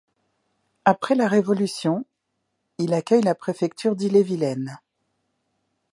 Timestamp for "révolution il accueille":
1.27-3.21